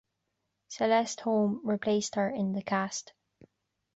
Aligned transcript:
Celeste 0.69 1.21
Holm 1.21 1.61
replaced 1.63 2.15
her 2.15 2.27
in 2.31 2.53
the 2.53 2.63
cast. 2.63 3.13